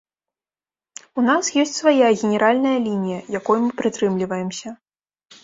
У 1.21 1.25
нас 1.27 1.45
ёсць 1.63 1.73
свая 1.81 2.09
генеральная 2.21 2.73
лінія, 2.87 3.19
якой 3.39 3.57
мы 3.67 3.71
прытрымліваемся. 3.83 4.69